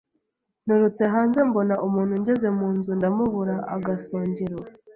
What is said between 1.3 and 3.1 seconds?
mbona umuntu ngeze mu nzu